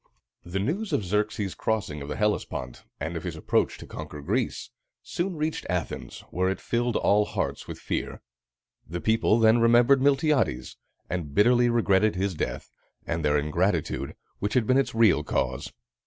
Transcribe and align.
The 0.43 0.57
news 0.57 0.93
of 0.93 1.03
Xerxes' 1.05 1.53
crossing 1.53 2.01
of 2.01 2.07
the 2.09 2.15
Hellespont, 2.15 2.85
and 2.99 3.15
of 3.15 3.21
his 3.23 3.35
approach 3.35 3.77
to 3.77 3.85
conquer 3.85 4.19
Greece, 4.19 4.71
soon 5.03 5.35
reached 5.35 5.63
Athens, 5.69 6.21
where 6.31 6.49
it 6.49 6.59
filled 6.59 6.95
all 6.95 7.23
hearts 7.25 7.67
with 7.67 7.77
fear. 7.77 8.23
The 8.87 8.99
people 8.99 9.37
then 9.37 9.59
remembered 9.61 10.01
Miltiades, 10.01 10.75
and 11.07 11.35
bitterly 11.35 11.69
regretted 11.69 12.15
his 12.15 12.33
death, 12.33 12.71
and 13.05 13.23
their 13.23 13.37
ingratitude, 13.37 14.15
which 14.39 14.55
had 14.55 14.65
been 14.65 14.79
its 14.79 14.95
real 14.95 15.23
cause. 15.23 15.71